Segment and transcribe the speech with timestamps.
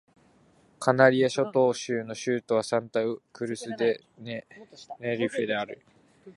[0.79, 3.01] カナリア諸島州の州都はサンタ・
[3.31, 4.45] クルス・デ・テ
[4.99, 5.79] ネリフェである